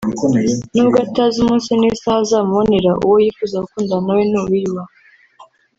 [0.73, 4.93] nubwo atazi umunsi n’isaha azamubonera uwo yifuza gukundana na we ni uwiyubaha